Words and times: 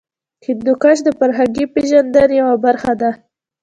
هندوکش 0.45 0.97
د 1.03 1.09
فرهنګي 1.19 1.65
پیژندنې 1.73 2.35
یوه 2.41 2.55
برخه 2.65 2.91
ده. 3.01 3.11